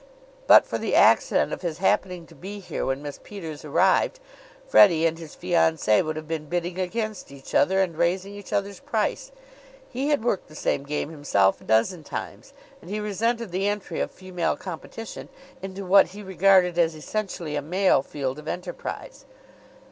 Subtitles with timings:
[0.47, 4.19] But for the accident of his happening to be here when Miss Peters arrived,
[4.67, 8.79] Freddie and his fiancee would have been bidding against each other and raising each other's
[8.79, 9.31] price.
[9.89, 12.51] He had worked the same game himself a dozen times,
[12.81, 15.29] and he resented the entry of female competition
[15.61, 19.25] into what he regarded as essentially a male field of enterprise.